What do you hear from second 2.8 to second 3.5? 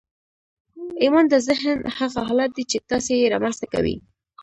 تاسې يې